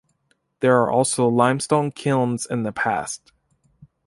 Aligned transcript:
There 0.61 0.79
were 0.79 0.89
also 0.89 1.27
limestone 1.27 1.91
kilns 1.91 2.47
in 2.47 2.63
the 2.63 2.71
past. 2.71 3.31